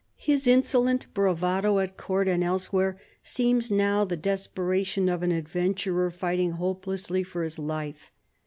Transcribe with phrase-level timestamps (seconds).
[0.17, 6.53] His insolent bravado at Court and elsewhere seems now the desperation of an adventurer fighting
[6.53, 8.11] hopelessly for his life.